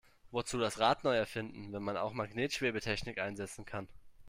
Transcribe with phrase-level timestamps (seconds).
[0.31, 3.87] Wozu das Rad neu erfinden, wenn man auch Magnetschwebetechnik einsetzen kann?